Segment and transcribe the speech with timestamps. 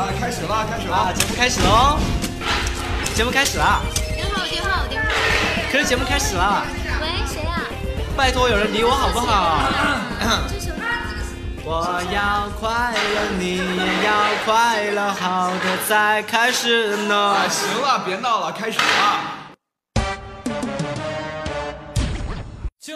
[0.00, 1.98] 啊，开始了，开始了，节目开始喽！
[3.14, 3.82] 节目开始了。
[4.16, 5.08] 电话，电话，电话。
[5.70, 6.64] 可是节目开始了。
[7.02, 7.60] 喂，谁啊？
[8.16, 9.60] 拜托，有人理我好不好？
[11.66, 14.10] 我要快乐，你也要
[14.46, 17.36] 快乐，好的再开始呢。
[17.50, 19.20] 行了，别闹了，开始了。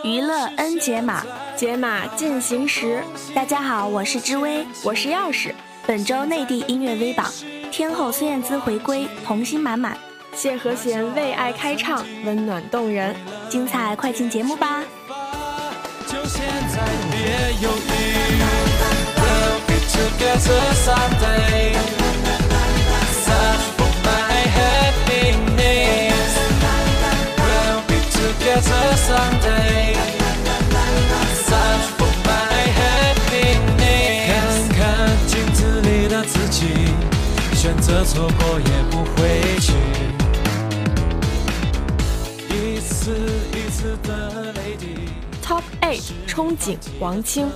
[0.05, 1.22] 娱乐 N 解码，
[1.55, 3.05] 解码进行时。
[3.34, 5.52] 大家好，我是知微，我是钥匙。
[5.86, 7.30] 本周内地音乐微榜，
[7.70, 9.92] 天后孙燕姿回归，童心满满；
[10.34, 13.14] 谢和弦为爱开唱，温暖动人。
[13.50, 14.82] 精彩，快进节目吧！
[16.06, 17.92] 就现在别犹豫
[19.20, 21.77] ，We'll be together someday.
[23.22, 26.32] Search for my happiness.
[27.36, 30.23] We'll be together someday.
[37.65, 39.73] 选择错过也不回去。
[42.51, 43.17] 一次
[43.55, 45.09] 一次的泪滴。
[45.43, 47.48] Top Eight 憧憬王青，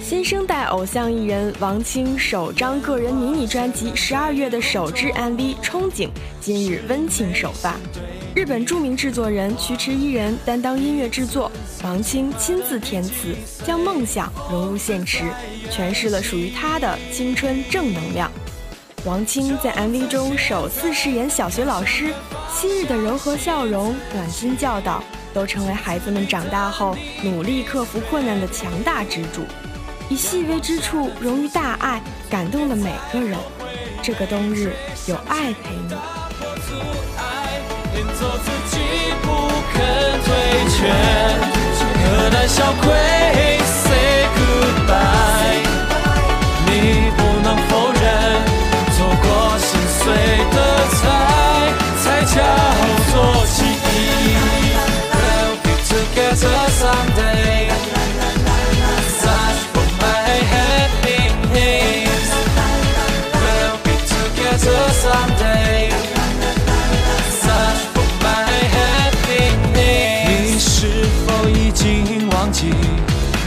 [0.00, 6.06] 新生代偶像艺人王青首张个人迷你专辑十二月的首支 MV《憧憬》
[6.40, 7.74] 今日温情首发，
[8.36, 11.50] 日本著名制作人渠池一人担当音乐制作，
[11.82, 13.34] 王青亲自填词，
[13.66, 15.24] 将梦想融入现实，
[15.72, 18.30] 诠释了属于他的青春正能量。
[19.06, 22.12] 王青在 MV 中首次饰演小学老师，
[22.52, 25.02] 昔日的柔和笑容、暖心教导，
[25.32, 29.46] 都成为孩子们长大后努力克服困难的强大支柱。
[30.10, 33.38] 以细微之处融于大爱，感动了每个人。
[34.02, 34.74] 这个冬日，
[35.06, 35.94] 有爱陪你。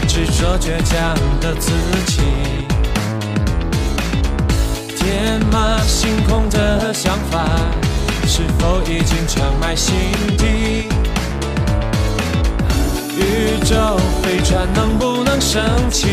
[0.08, 1.70] 执着倔强的自
[2.06, 2.22] 己？
[4.96, 7.44] 天马行空的想法，
[8.26, 9.94] 是否已经长埋心
[10.38, 10.88] 底？
[13.16, 16.08] 宇宙飞船能不能升起？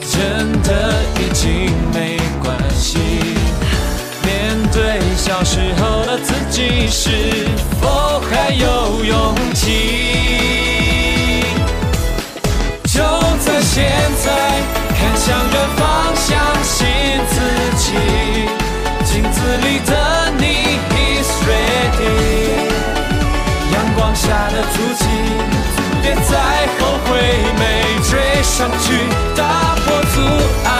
[0.00, 2.98] 真的已经没关系。
[4.22, 7.48] 面对小时候的自己，是
[7.80, 10.25] 否还有勇气？
[15.26, 16.86] 向远方，相信
[17.28, 17.34] 自
[17.76, 17.84] 己。
[19.04, 22.70] 镜子里的你，is ready。
[23.72, 25.04] 阳光下的足迹，
[26.00, 26.30] 别再
[26.78, 27.10] 后悔
[27.58, 27.60] 没
[28.08, 28.86] 追上去，
[29.34, 30.16] 打破阻
[30.64, 30.70] 碍，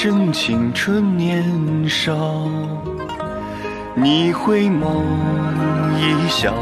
[0.00, 1.44] 正青春年
[1.88, 2.14] 少。
[3.96, 5.02] 你回眸
[5.98, 6.54] 一笑，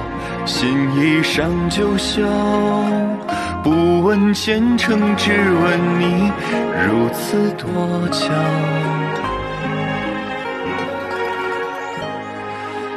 [0.46, 0.66] 心
[0.96, 2.22] 已上九霄。
[3.62, 6.32] 不问前程，只问你
[6.88, 8.32] 如此多巧。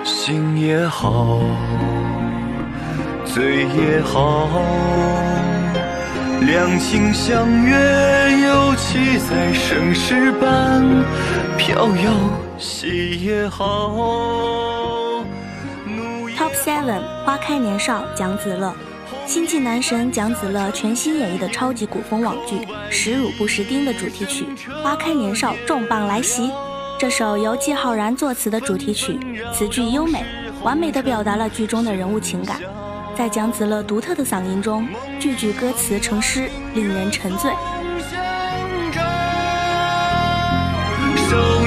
[0.05, 1.41] 心也好，
[3.25, 4.47] 醉也好，
[6.41, 7.75] 两情相悦，
[8.41, 10.83] 又岂在盛世般
[11.57, 12.13] 飘摇？
[12.57, 15.25] 戏也好。
[16.37, 18.73] Top Seven 花开年少蒋子乐，
[19.25, 22.55] 新晋男神蒋子乐全新演绎的超级古风网剧
[22.89, 24.45] 《识汝不识丁》的主题曲
[24.81, 26.49] 《花开年少》重磅来袭。
[26.97, 29.19] 这首由季浩然作词的主题曲，
[29.53, 30.23] 词句优美，
[30.63, 32.59] 完美的表达了剧中的人物情感。
[33.19, 34.87] 在蒋子乐独特的嗓音中，
[35.19, 37.51] 句句歌词成诗，令人沉醉。
[37.51, 37.57] 守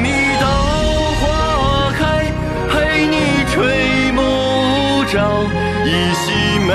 [0.01, 0.09] 你
[0.41, 0.47] 到
[1.21, 2.33] 花开，
[2.71, 5.43] 陪你吹暮朝，
[5.85, 6.33] 一袭
[6.67, 6.73] 美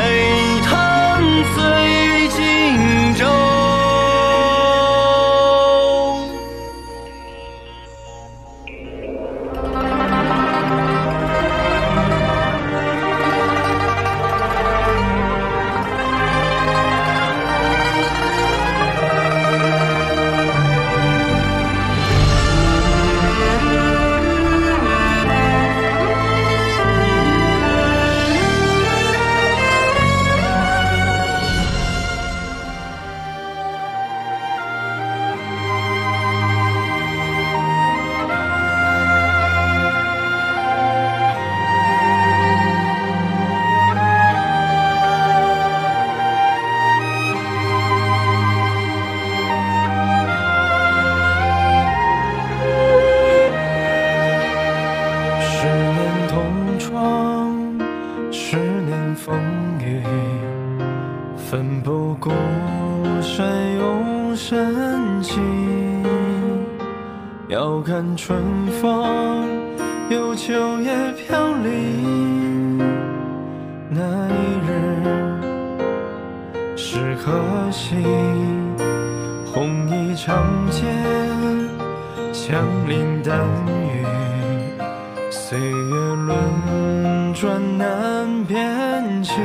[86.25, 89.36] 轮转难辨清，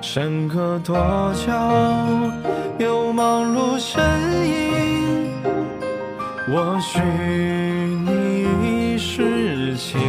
[0.00, 0.96] 山河多
[1.34, 1.52] 娇，
[2.78, 4.02] 又忙碌身
[4.48, 5.30] 影。
[6.48, 7.00] 我许
[8.04, 8.48] 你
[8.94, 10.00] 一世情。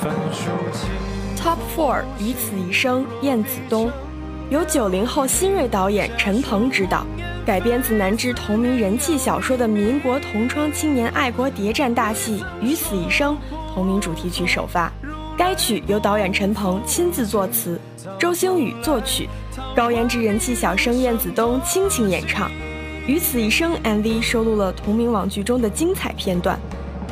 [0.00, 0.90] 翻书经。
[1.36, 3.90] Top Four 与此一生，燕子东，
[4.50, 7.04] 由九零后新锐导演陈鹏执导，
[7.44, 13.34] 改编自南之同名人气小说的民国同窗青年爱国谍战大戏《与此一生》
[13.74, 14.92] 同名主题曲首发。
[15.36, 17.80] 该曲由导演陈鹏亲自作词，
[18.16, 19.28] 周星宇作曲，
[19.74, 22.48] 高颜值人气小生燕子东倾情演唱。
[23.08, 26.56] 《与此一生》MV 收录了同名网剧中的精彩片段，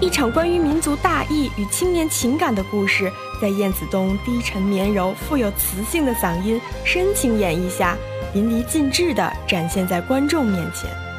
[0.01, 3.11] 一场关于民族大义与青年情感的故事，
[3.43, 7.97] 在燕子东低沉绵柔、富有磁性的嗓音深情演绎下，
[8.33, 11.10] 淋漓尽致地展现在观众面前。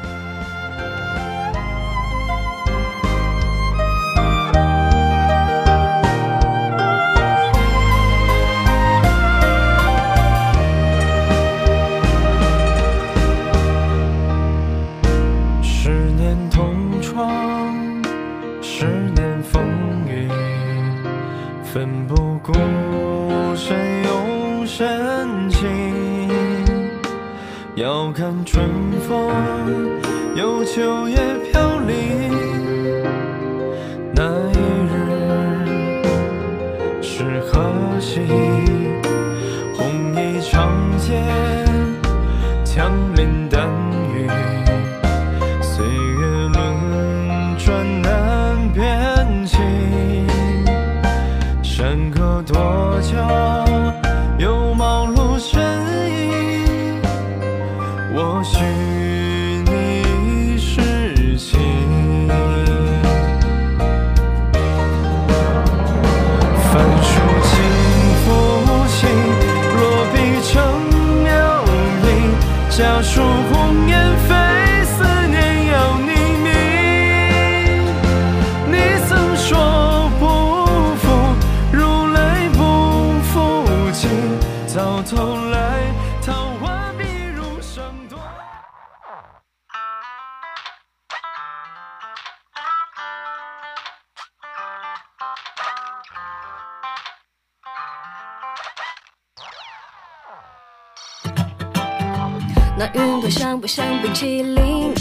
[102.82, 104.92] 那云朵像不像冰淇淋？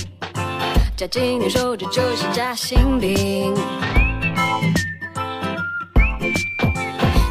[0.95, 3.55] 夹紧你手指就是夹心饼。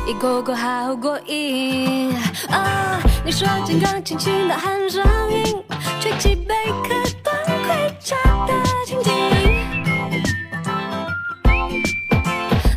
[0.08, 2.12] 一口口好过瘾
[2.50, 2.98] 啊！
[3.24, 5.62] 你说金刚轻轻的喊上音，
[6.00, 6.52] 吹起贝
[6.82, 6.88] 壳
[7.22, 8.16] 端盔甲
[8.48, 8.52] 的
[8.88, 9.12] 蜻蜓。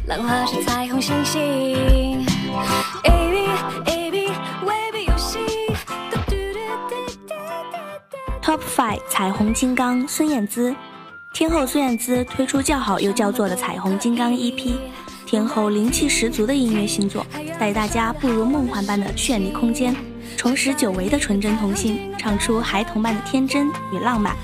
[0.05, 1.72] 浪花是彩虹星星
[8.53, 10.75] Top Five 彩虹金刚孙燕姿，
[11.33, 14.75] 天后孙燕姿推出叫好又叫座的彩虹金刚 EP，
[15.25, 17.25] 天后灵气十足的音乐新作，
[17.59, 19.95] 带大家步入梦幻般的绚丽空间，
[20.37, 24.35] 重拾久违的纯真童心，唱出孩童般的天真与浪漫。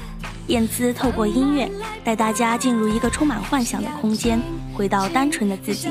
[0.47, 1.69] 燕姿透过音乐
[2.03, 4.41] 带大家进入一个充满幻想的空间，
[4.73, 5.89] 回到单纯的自己。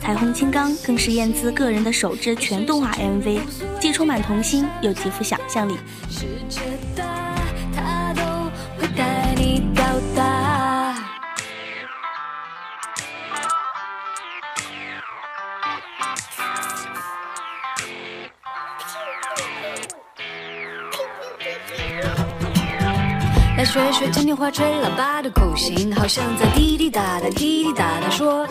[0.00, 3.38] 彩虹金刚更是燕姿个人的首支全动画 MV，
[3.80, 5.76] 既充满童心，又极富想象力。
[23.72, 28.46] 学学嘉年华吹喇叭的口型，好像在滴滴答答滴滴答答说。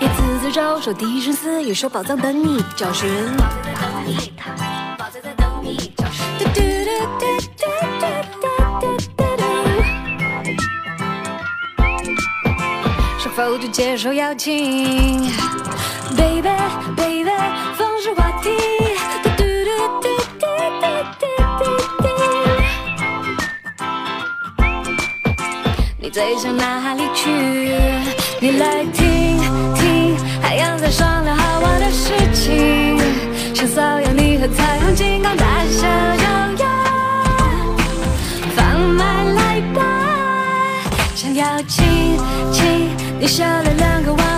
[0.00, 3.10] 一次次招手，低声私语说宝藏等你找寻。
[6.38, 7.26] 嘟嘟嘟嘟
[7.58, 7.66] 嘟
[7.98, 8.06] 嘟
[8.78, 8.86] 嘟
[9.16, 9.42] 嘟嘟
[13.18, 15.28] 是否就接受邀请
[16.16, 16.50] ？Baby
[16.94, 17.32] baby，
[17.76, 18.53] 放声话题。
[26.14, 27.28] 最想哪里去？
[28.40, 29.36] 你来听
[29.74, 32.96] 听，海洋在商量好玩的事情，
[33.52, 35.82] 想所有你和彩虹金刚大小
[36.16, 36.24] 脚
[36.62, 36.68] 丫，
[38.54, 39.82] 放慢来吧，
[41.16, 42.16] 想要亲
[42.52, 44.33] 亲你笑了两个弯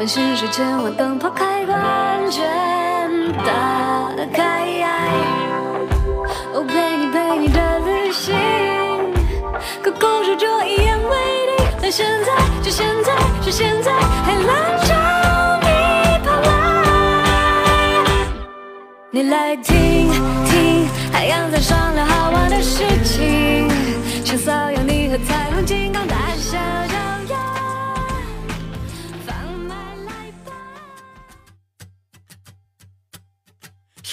[0.00, 2.42] 繁星是千万灯泡开关全
[3.44, 4.66] 打开。
[6.54, 8.34] 我陪你陪你的旅行，
[9.82, 11.16] 可故事就一言为
[11.58, 11.66] 定。
[11.82, 14.94] 但现在就现在是现在，海浪朝
[15.60, 15.68] 你
[16.24, 16.48] 跑来。
[19.10, 20.10] 你来听
[20.46, 23.68] 听，海洋在商量好玩的事情，
[24.24, 26.56] 想骚扰你和彩虹金刚大小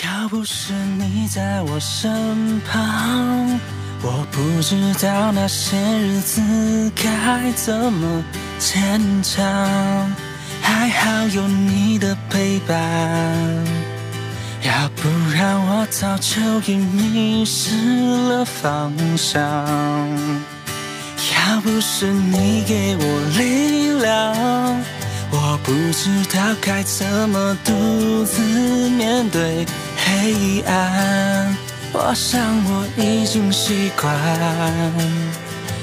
[0.03, 3.60] 要不是你在我身旁，
[4.01, 6.41] 我不知道那些日子
[6.96, 8.24] 该怎么
[8.60, 9.44] 坚强。
[10.62, 12.75] 还好有你的陪伴，
[14.62, 16.41] 要不然我早就
[16.72, 17.72] 已迷失
[18.27, 19.41] 了方向。
[21.34, 24.36] 要不是你给我力量，
[25.29, 28.41] 我不知道该怎么独自
[28.89, 29.65] 面对
[29.98, 31.55] 黑暗。
[31.93, 34.13] 我想我已经习惯，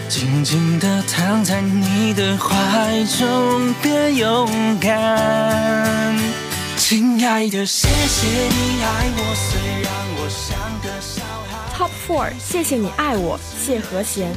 [0.09, 4.49] 静静地躺在你的怀中，变勇
[4.79, 6.15] 敢。
[6.77, 11.53] 亲爱的，谢谢你爱我，虽然我像个小孩。
[11.77, 14.33] Top Four，谢谢你爱我，谢和弦。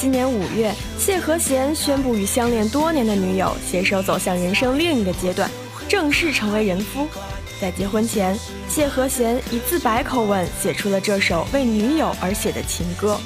[0.00, 5.50] 今年五月，谢和弦宣布与相恋多年的女友携手走向人生另一个阶段，
[5.86, 7.06] 正式成为人夫。
[7.60, 8.34] 在结婚前，
[8.66, 13.20] 谢和弦以自白口吻写出了这首为女友而写的情歌，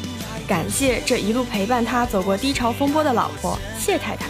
[0.49, 4.27] 感谢这一路陪伴他走过低潮风波的老婆谢太太。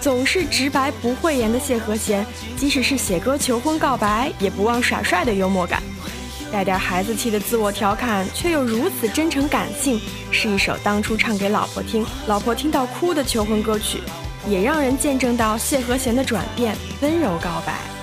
[0.00, 5.80] 总是直白不讳言的谢和弦，即使是写歌求婚告白，也不忘耍帅的幽默感。
[6.54, 13.98] 带点孩子气的自我调侃，却又如此真诚感性，是一首当初唱给老婆听，老婆听到哭的求婚歌曲，
[14.48, 17.93] 也让人见证到谢和弦的转变，温柔告白。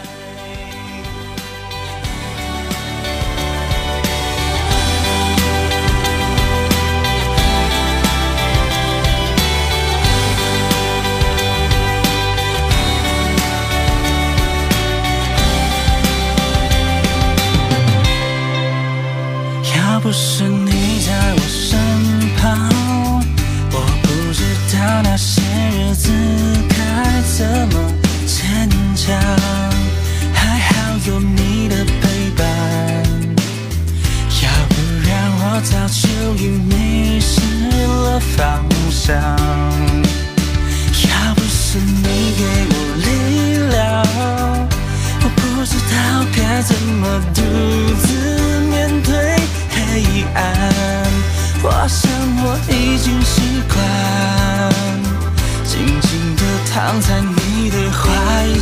[56.73, 58.07] 躺在你的怀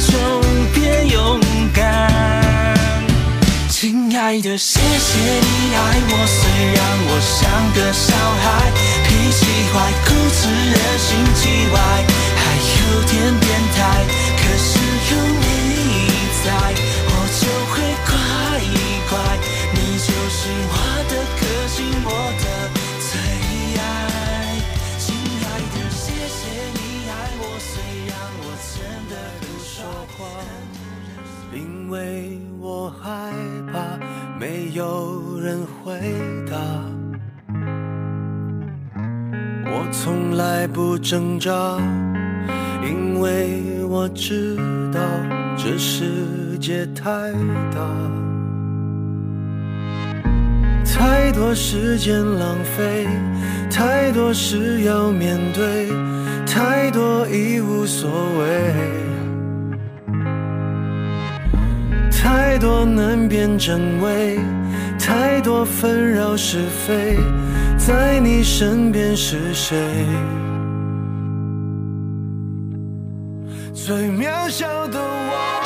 [0.10, 0.18] 中，
[0.74, 1.40] 变勇
[1.72, 1.78] 敢。
[3.70, 5.78] 亲爱的，谢谢你爱
[6.10, 6.42] 我，虽
[6.74, 7.38] 然我像
[7.76, 8.10] 个小
[8.42, 8.74] 孩，
[9.06, 11.78] 脾气坏，固执，任性叽歪，
[12.36, 12.42] 还
[12.82, 13.48] 有点变
[13.78, 13.78] 态。
[14.38, 14.70] 可是
[15.12, 15.46] 有你
[16.44, 16.50] 在，
[17.06, 17.78] 我就会
[18.10, 18.12] 乖
[19.12, 19.14] 乖，
[19.74, 20.74] 你就是我
[21.08, 22.08] 的个性，我
[22.42, 22.59] 的
[31.54, 33.32] 因为我害
[33.74, 33.98] 怕
[34.40, 36.00] 没有人回
[36.50, 36.58] 答。
[39.72, 41.52] 我从来不挣扎，
[42.84, 44.56] 因为我知
[44.94, 45.00] 道
[45.58, 47.32] 这世界太
[47.74, 47.82] 大，
[50.86, 53.08] 太多时间浪费，
[53.72, 55.88] 太多事要面对，
[56.46, 58.10] 太多已无所
[58.40, 59.09] 谓。
[62.32, 64.38] 太多难辨真伪，
[65.00, 67.18] 太多纷扰是非，
[67.76, 69.76] 在你身边是谁？
[73.74, 75.64] 最渺小的我。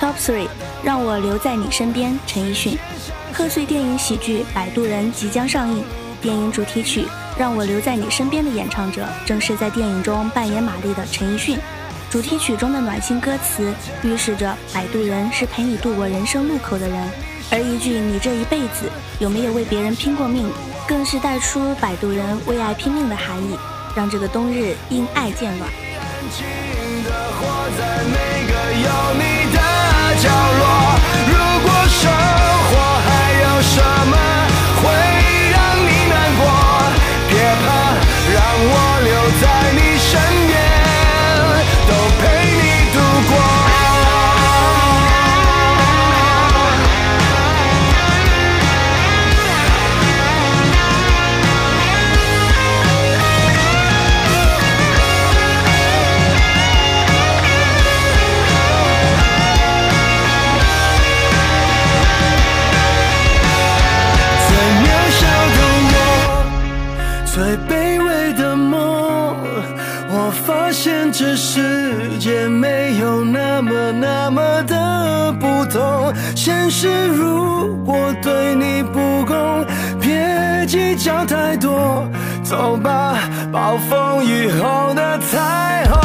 [0.00, 0.48] Top Three，
[0.82, 2.76] 让我留在你身边，陈奕迅。
[3.32, 5.84] 贺岁电影喜剧《摆渡人》即将上映，
[6.20, 7.02] 电影主题曲
[7.38, 11.56] 《让我留在你身边》的演唱者正是在电影中扮演玛丽的陈奕迅。
[12.14, 17.10] 主题曲中的暖心歌词预示着摆渡人是陪你度过人生路口的人，
[17.50, 20.48] 而一句“你这一辈子有没有为别人拼过命”，
[20.86, 23.58] 更是带出摆渡人为爱拼命的含义，
[23.96, 25.68] 让这个冬日因爱渐暖。
[25.68, 26.46] 安静
[27.02, 30.83] 的活在每个有你的角落。
[67.34, 69.36] 最卑微的梦。
[70.08, 76.14] 我发现这世界没有那么那么的不同。
[76.36, 79.66] 现实如果对你不公，
[80.00, 82.08] 别计较太多。
[82.44, 83.18] 走吧，
[83.52, 86.03] 暴风雨后的彩虹。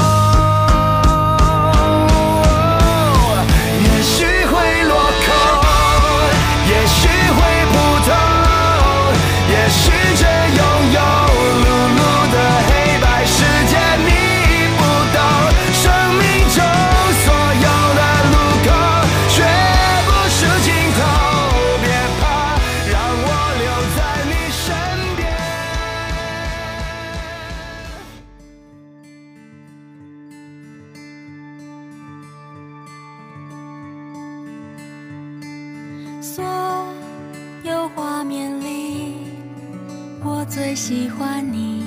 [40.62, 41.86] 最喜欢你。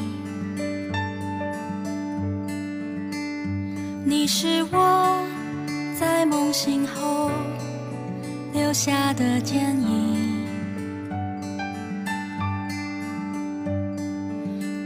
[4.03, 5.23] 你是我
[6.01, 7.31] 在梦醒后
[8.55, 10.47] 留下的剪影。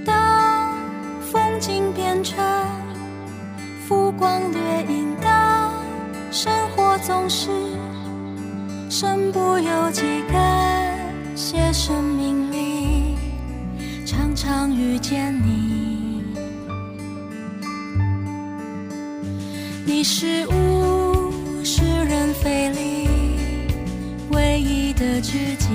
[0.04, 0.74] 当
[1.20, 2.44] 风景变成
[3.86, 5.72] 浮光掠影，当
[6.32, 7.65] 生活总是。
[20.48, 23.08] 物是人非里
[24.30, 25.66] 唯一的知己。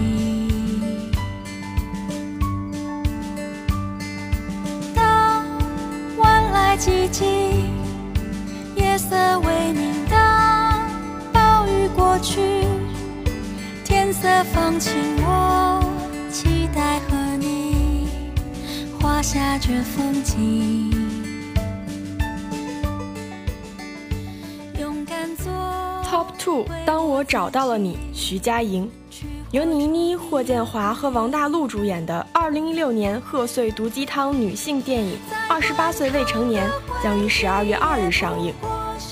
[4.95, 5.45] 当
[6.17, 7.27] 晚来寂静，
[8.75, 10.79] 夜色微明，当
[11.31, 12.41] 暴雨过去。
[13.83, 15.83] 天色放晴，我
[16.31, 18.07] 期待和你
[18.99, 20.90] 画下这风景。
[26.85, 28.89] 当我找到了你，徐佳莹，
[29.51, 35.13] 由倪妮、霍建华和王大陆主演的2016年贺岁毒鸡汤女性电影
[35.47, 36.67] 《二十八岁未成年》
[37.03, 38.53] 将于十二月二日上映。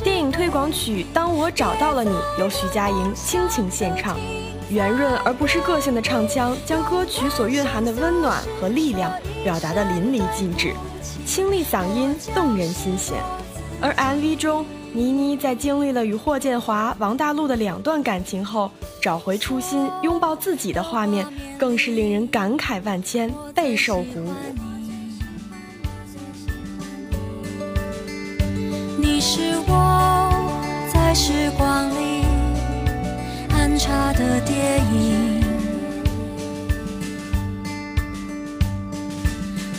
[0.03, 4.17] 电影推广曲《当我找到了你》由徐佳莹倾情献唱。
[4.71, 9.11] 圆润而不失个性的唱腔，将歌曲所蕴含的温暖和力量
[9.43, 10.73] 表达得淋漓尽致，
[11.25, 13.17] 清丽嗓音动人心弦。
[13.81, 18.71] 而 MV 中，倪妮在经历了与霍建华、王大陆的两段感情后，
[19.01, 21.25] 找回初心，拥抱自己的画面，
[21.59, 24.33] 更是令人感慨万千，备受鼓舞。
[28.97, 30.31] 你是我
[30.91, 32.25] 在时光里
[33.51, 35.43] 安插的电影，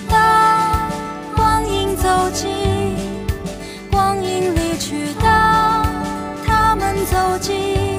[0.08, 0.90] 当
[1.34, 2.69] 光阴走近。
[7.40, 7.89] 走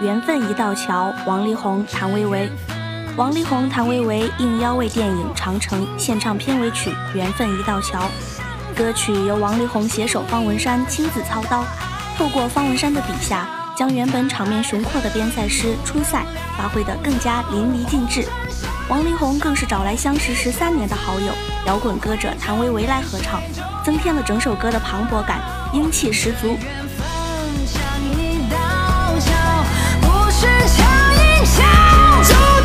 [0.00, 2.50] 缘分一道桥，王力宏、谭维维。
[3.16, 8.00] 王力宏、谭维维应邀为电影《长城》献唱片尾曲《缘分一道桥》。
[8.74, 11.64] 歌曲由王力宏携手方文山亲自操刀，
[12.16, 13.46] 透过方文山的笔下，
[13.76, 16.24] 将原本场面雄阔的边塞诗出塞
[16.56, 18.24] 发挥得更加淋漓尽致。
[18.88, 21.32] 王力宏更是找来相识十三年的好友
[21.66, 23.42] 摇滚歌者谭维维来合唱，
[23.84, 25.40] 增添了整首歌的磅礴感，
[25.74, 26.56] 英气十足。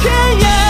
[0.05, 0.64] 走天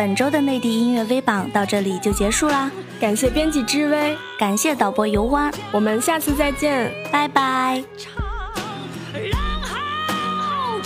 [0.00, 7.84] 本周的内地音乐微榜到这里就结束啦，感谢编辑知微，感谢导播油花，我们下次再见，拜拜。
[9.12, 10.80] 然后